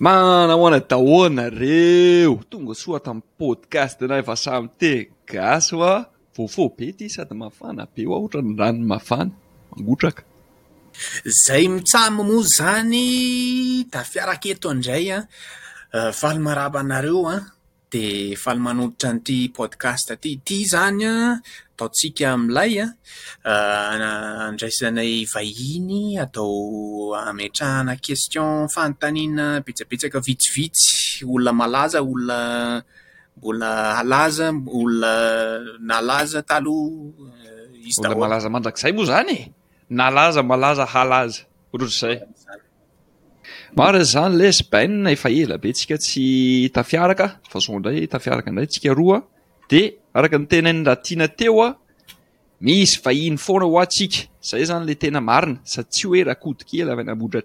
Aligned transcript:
mana 0.00 0.54
hona 0.56 0.80
dahonareo 0.80 2.40
tonga 2.48 2.72
soata 2.82 3.10
am 3.12 3.20
podcast 3.40 3.98
nay 4.10 4.20
efa 4.24 4.34
samy 4.44 4.68
te 4.80 4.92
gasy 5.30 5.68
fa 5.82 5.92
vofo 6.36 6.64
be 6.76 6.86
ty 6.98 7.06
sady 7.14 7.34
mafana 7.42 7.82
be 7.94 8.00
oah 8.08 8.18
ohatra 8.22 8.40
ny 8.46 8.52
rano 8.60 8.82
mafana 8.92 9.32
mangotraka 9.70 10.22
zay 11.44 11.64
mitsamy 11.74 12.22
mo 12.28 12.36
zany 12.56 13.02
da 13.92 14.00
fiaraketo 14.10 14.66
indray 14.74 15.06
an 15.16 15.22
ah. 15.96 15.96
ah, 15.98 16.10
valymarabanareo 16.20 17.22
an 17.34 17.42
ah. 17.42 17.42
de 17.94 18.06
fahalymanoditra 18.42 19.08
n'ity 19.14 19.38
podcast 19.56 20.06
aty 20.14 20.32
ty 20.46 20.56
zany 20.70 21.02
an 21.14 21.26
ataotsika 21.74 22.24
amiilay 22.34 22.72
an 22.84 22.92
na 22.94 24.10
euh, 24.10 24.40
andraisanay 24.48 25.12
vahiny 25.34 26.02
atao 26.24 26.52
ametrahana 27.30 27.94
kestion 28.06 28.52
fanotaniana 28.74 29.46
betsabetsaka 29.66 30.18
vitsivitsy 30.28 31.26
olona 31.34 31.52
malaza 31.60 31.98
olona 32.12 32.40
mbola 33.38 33.70
alaza 34.02 34.46
olona 34.78 35.12
nalaza 35.90 36.40
taloha 36.48 37.12
euh, 37.76 37.88
izy 37.90 38.00
doaa 38.02 38.22
malaza 38.26 38.48
mandrakizay 38.54 38.92
moa 38.96 39.08
zany 39.12 39.32
e 39.38 39.40
nalaza 40.00 40.40
malaza 40.52 40.84
halaza 40.94 41.40
orotry 41.72 41.96
zay 42.02 42.16
maray 43.74 44.00
e 44.02 44.04
zany 44.04 44.36
le 44.36 44.50
sban 44.52 45.06
efa 45.06 45.28
ela 45.30 45.56
be 45.58 45.68
atsika 45.70 45.96
tsy 45.98 46.70
tafiaraka 46.74 47.26
fazo 47.50 47.72
indray 47.76 48.06
tafiaraka 48.06 48.50
ndray 48.52 48.66
tsika 48.70 48.90
roa 48.98 49.18
de 49.70 49.80
araka 50.16 50.36
ny 50.38 50.46
tena 50.52 50.70
ndrahtiana 50.72 51.26
teoa 51.38 51.68
misy 52.64 52.96
fahiny 53.04 53.36
foana 53.46 53.64
hoasika 53.72 54.18
zay 54.48 54.62
zany 54.68 54.84
la 54.88 54.94
tena 55.02 55.20
marina 55.30 55.58
sady 55.72 55.88
tsy 55.92 56.06
e 56.20 56.24
rahakoikely 56.24 56.82
aodra 56.84 57.44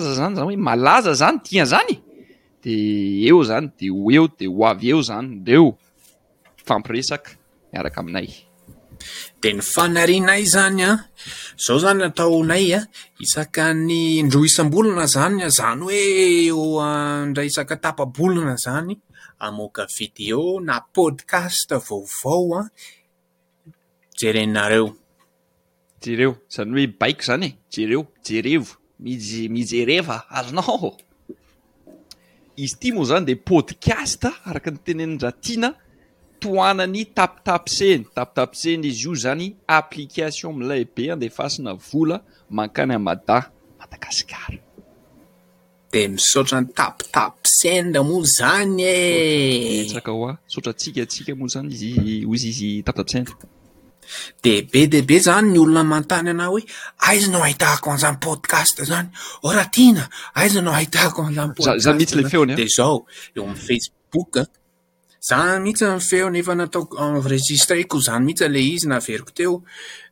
zanya 0.00 0.30
zanyzay 0.34 0.44
oe 0.48 0.56
malaza 0.68 1.12
zany 1.22 1.38
izanyeo 1.50 3.44
zany 3.44 3.68
de 3.78 3.86
eo 4.16 4.24
deaeo 4.40 5.00
zany 5.10 5.28
eoampiesak 5.56 7.24
miaraka 7.72 7.98
aminay 8.02 8.28
de 9.42 9.50
ny 9.54 9.60
fanarinay 9.72 10.42
zany 10.54 10.82
an 10.90 10.96
zao 11.64 11.76
zany 11.84 12.02
ataonay 12.08 12.66
an 12.78 12.84
isaka 13.24 13.64
ny 13.86 13.98
ndro 14.26 14.40
isam-bolana 14.48 15.04
zany 15.14 15.38
an 15.44 15.50
izany 15.52 15.86
hoe 15.86 16.02
oa 16.62 16.88
ndra 17.30 17.42
isaka 17.50 17.74
tapa-bolana 17.84 18.54
zany 18.64 18.94
amoaka 19.46 19.84
video 19.98 20.42
na 20.66 20.74
podcast 20.96 21.70
vaovao 21.86 22.46
an 22.62 22.68
jereinareo 24.18 24.88
jereo 26.02 26.32
izany 26.50 26.72
hoe 26.76 26.86
baiko 27.00 27.20
izany 27.24 27.44
e 27.50 27.56
jereo 27.74 28.02
jerevo 28.26 28.72
mijy 29.02 29.48
mijereva 29.54 30.16
arinaoo 30.38 30.92
izy 32.62 32.76
tia 32.80 32.94
moa 32.94 33.06
izany 33.06 33.24
de 33.28 33.34
podcast 33.50 34.22
araka 34.50 34.70
ny 34.74 34.78
tenenidratiana 34.86 35.70
toanany 36.42 37.04
tapitapi 37.16 37.70
seny 37.72 38.04
tapitapisendry 38.14 38.88
izy 38.92 39.06
io 39.08 39.14
zany 39.24 39.44
application 39.78 40.54
milay 40.56 40.84
be 40.86 41.10
a 41.12 41.16
de 41.16 41.28
fasina 41.28 41.74
vola 41.74 42.18
mankany 42.56 42.94
amada 42.98 43.38
madagasikara 43.80 44.58
de 45.92 46.02
misaotra 46.14 46.56
ny 46.62 46.66
tapitapi 46.80 47.46
senr 47.58 47.98
moo 48.08 48.22
zany 48.38 48.82
esaka 48.86 50.14
hoa 50.18 50.32
misotra 50.46 50.70
atsikaatsika 50.76 51.32
mo 51.40 51.46
zany 51.54 51.68
izy 51.74 51.90
ozy 52.32 52.48
izy 52.54 52.70
tapitapsenr 52.86 53.30
de 54.42 54.52
be 54.72 54.80
de 54.92 55.00
be 55.08 55.16
zany 55.26 55.48
ny 55.52 55.58
olona 55.62 55.82
manotany 55.90 56.30
ana 56.34 56.46
hoe 56.52 56.62
aizanao 57.10 57.42
ahitahako 57.46 57.86
anizany 57.92 58.16
podcast 58.28 58.76
zany 58.90 59.08
ora 59.48 59.64
tina 59.74 60.02
aizanao 60.40 60.72
hahitahako 60.72 61.20
anzanyzany 61.28 61.96
mihitsy 61.96 62.16
la 62.20 62.28
feony 62.28 62.52
ah. 62.52 62.54
a 62.54 62.58
de 62.62 62.66
zao 62.76 62.96
eo 63.36 63.44
amy 63.50 63.60
facebook 63.68 64.32
ah. 64.44 64.48
zany 65.20 65.60
mihitsy 65.62 65.98
feo 66.00 66.30
nefa 66.30 66.54
nataoko 66.54 66.98
enregistré 67.06 67.82
ko 67.84 67.98
zany 68.00 68.24
mihitsy 68.26 68.48
la 68.48 68.58
izy 68.58 68.88
na 68.88 68.96
averiko 69.02 69.30
teo 69.34 69.62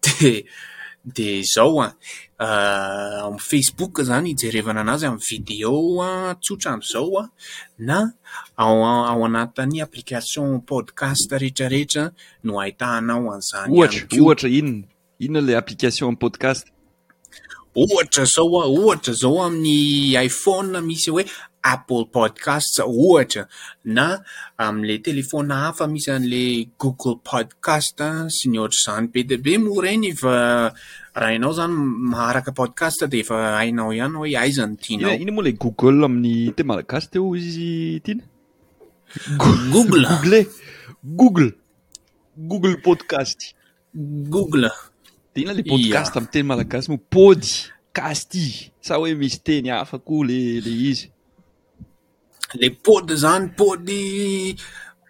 de 0.20 0.44
de 1.04 1.42
zao 1.54 1.80
a 1.82 1.88
am 2.38 3.32
euh, 3.34 3.40
facebook 3.40 4.00
zany 4.02 4.30
ijerevana 4.34 4.80
an'azy 4.80 5.06
amny 5.06 5.22
video 5.30 5.72
tsotra 6.42 6.76
mzaoa 6.76 7.28
na 7.78 8.12
ao 8.56 9.24
anatin'ny 9.24 9.82
application 9.82 10.60
podcast 10.60 11.32
rehetrarehetra 11.32 12.10
no 12.44 12.60
ahitahanao 12.60 13.32
anzanyta 13.32 14.48
inn 14.48 14.84
inona 15.18 15.46
le 15.46 15.56
applicationpodcast 15.56 16.66
ohatra 17.74 18.24
zaoa 18.24 18.64
ohatra 18.66 19.12
zao 19.14 19.42
amin'ny 19.44 20.16
iphone 20.24 20.80
misy 20.80 21.10
hoe 21.10 21.24
apple 21.62 22.06
podcasts 22.12 22.78
ohatra 22.84 23.46
na 23.84 24.22
amle 24.66 24.98
telefona 25.08 25.54
hafa 25.64 25.84
misy 25.92 26.08
an'le 26.16 26.42
google 26.82 27.16
podcast 27.30 27.98
sy 28.36 28.44
ny 28.50 28.56
ohatr' 28.62 28.82
zany 28.84 29.06
be 29.12 29.20
teb 29.30 29.46
mo 29.64 29.70
ireny 29.80 30.10
fa 30.22 30.32
euh, 30.40 30.66
raha 31.20 31.30
ainao 31.36 31.52
zany 31.58 31.74
maraka 32.16 32.50
podcast 32.60 33.00
de 33.12 33.18
efa 33.24 33.36
hainao 33.58 33.90
ihany 33.98 34.16
hoe 34.22 34.32
aizan'ny 34.44 34.76
tianaao 34.84 35.16
iny 35.22 35.30
moa 35.36 35.44
la 35.48 35.52
google 35.64 35.98
ami'ny 36.08 36.34
teny 36.56 36.66
malagasy 36.72 37.06
teo 37.16 37.28
izy 37.42 37.68
tinaeglee 38.06 40.44
google 41.20 41.48
google 42.50 42.76
podcastgogle 42.86 44.70
de 45.34 45.38
inona 45.42 45.56
le 45.60 45.64
pocast 45.72 46.12
amiyteny 46.16 46.46
malagasy 46.52 46.86
mo 46.92 46.98
podycasti 47.16 48.46
sa 48.86 48.92
hoe 49.00 49.12
misy 49.22 49.38
teny 49.48 49.66
hafa 49.76 49.96
ko 50.06 50.14
lee 50.28 50.90
le 52.58 52.68
pody 52.82 53.14
zany 53.16 53.48
pôdy 53.56 54.56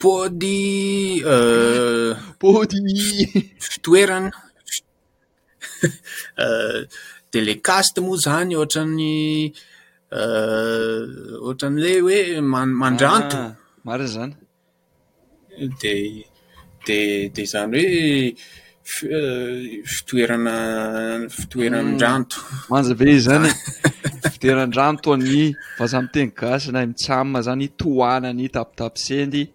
podypod 0.01 2.73
euh, 2.75 3.23
fitoerana 3.61 4.31
de 7.33 7.41
la 7.47 7.55
kaste 7.67 7.99
euh, 8.01 8.05
moa 8.05 8.17
zany 8.25 8.57
ohatran'ny 8.57 9.45
euh, 10.13 11.05
ohatran'n'la 11.45 11.93
hoe 12.05 12.19
amanddranto 12.41 13.39
ariyzany 13.93 14.35
ah, 15.63 15.69
de 15.81 15.93
de 16.87 16.99
dea 17.35 17.49
zany 17.53 17.77
hoe 17.81 17.93
fitoerana 19.95 20.55
fitoeran-drantomanjabe 21.37 23.05
hmm. 23.15 23.21
zany 23.27 23.51
fiderandrano 24.29 24.99
tony 25.01 25.55
vazahmiteny 25.79 26.33
gasina 26.41 26.87
mitsam 26.87 27.41
zany 27.43 27.69
toanany 27.77 28.49
taptaposeny 28.51 29.49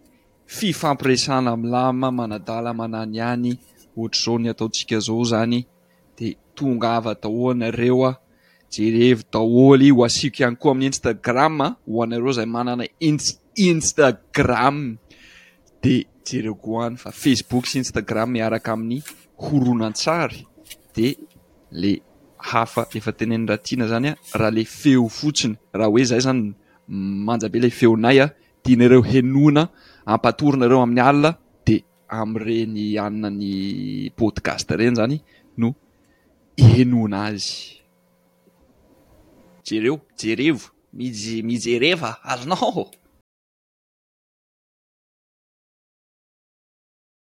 fifampiresana 0.48 1.52
amy 1.54 1.68
lama 1.70 2.10
manadala 2.12 2.72
manany 2.80 3.20
any 3.34 3.52
ohatr' 3.98 4.24
zao 4.24 4.38
ny 4.40 4.48
ataotsika 4.50 5.00
zao 5.00 5.24
zany 5.32 5.66
de 6.18 6.36
tonga 6.56 6.96
ava 6.98 7.14
dahoanareo 7.22 8.06
a 8.10 8.12
jerevo 8.74 9.24
daholy 9.34 9.90
hoasiako 9.92 10.38
ihany 10.42 10.56
koa 10.62 10.72
amin'ny 10.72 10.88
instagrama 10.90 11.68
hoanareo 11.94 12.32
zay 12.32 12.46
manana 12.46 12.84
ins 13.00 13.26
instagram 13.72 14.98
de 15.84 15.96
jereko 16.28 16.68
hoany 16.74 16.96
fa 16.98 17.12
facebook 17.12 17.66
sy 17.70 17.78
instagram 17.84 18.36
iaraka 18.36 18.72
amin'ny 18.74 18.98
horonantsary 19.44 20.42
dele 20.96 22.02
hafa 22.52 22.82
efa 23.00 23.12
teneny 23.20 23.46
rahatiana 23.50 23.86
zany 23.92 24.08
a 24.12 24.38
raha 24.40 24.52
le 24.58 24.64
feo 24.80 25.06
fotsiny 25.20 25.56
raha 25.80 25.90
hoe 25.94 26.04
zay 26.12 26.22
zany 26.28 26.42
manjabe 27.28 27.60
le 27.64 27.70
feonay 27.80 28.18
a 28.26 28.28
tianareo 28.64 29.02
henona 29.14 29.64
ampatorinareo 30.14 30.80
amin'ny 30.86 31.02
alina 31.12 31.32
de 31.68 31.76
amreny 32.20 32.80
aninany 33.06 33.46
podcast 34.20 34.68
ireny 34.78 34.96
zany 35.02 35.16
no 35.62 35.68
henona 36.74 37.18
azy 37.30 37.52
jereo 39.68 39.96
jerevo 40.22 40.66
mijy 40.98 41.26
mijereva 41.50 42.10
azonaoho 42.32 42.86